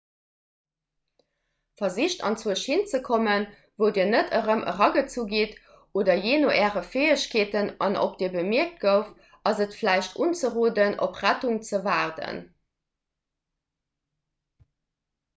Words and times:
versicht 1.81 2.21
anzwousch 2.29 2.63
hin 2.69 2.81
ze 2.91 2.99
kommen 3.07 3.43
wou 3.81 3.89
dir 3.97 4.07
net 4.13 4.31
erëm 4.39 4.63
eragezu 4.71 5.25
gitt 5.33 5.59
oder 6.01 6.15
jee 6.23 6.39
no 6.45 6.49
äre 6.63 6.83
fäegkeeten 6.95 7.69
an 7.89 7.99
ob 8.07 8.17
dir 8.23 8.33
bemierkt 8.37 8.81
gouft 8.87 9.15
ass 9.51 9.63
et 9.67 9.77
vläicht 9.83 10.17
unzeroden 10.27 10.99
op 11.09 11.21
rettung 11.27 11.61
ze 11.69 11.83
waarden 11.91 12.43